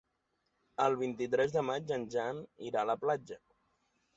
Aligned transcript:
El 0.85 0.95
vint-i-tres 1.01 1.53
de 1.57 1.63
maig 1.67 1.93
en 1.99 2.07
Jan 2.17 2.43
irà 2.71 2.85
a 2.85 2.89
la 2.95 2.99
platja. 3.05 3.39